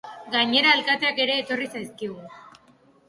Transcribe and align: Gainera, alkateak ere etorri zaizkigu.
Gainera, 0.35 0.71
alkateak 0.77 1.21
ere 1.27 1.37
etorri 1.43 1.69
zaizkigu. 1.75 2.21